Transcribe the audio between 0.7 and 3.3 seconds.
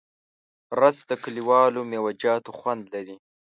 رس د کلیوالو میوهجاتو خوند لري